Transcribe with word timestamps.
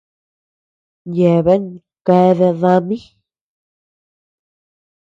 Yeabea 1.15 1.63
keade 2.05 2.49
dami. 2.61 2.97